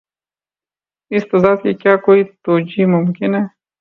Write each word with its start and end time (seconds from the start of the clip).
اس 1.11 1.23
تضاد 1.31 1.57
کی 1.63 1.73
کیا 1.81 1.95
کوئی 2.05 2.23
توجیہہ 2.43 2.91
ممکن 2.95 3.31
ہے؟ 3.35 3.43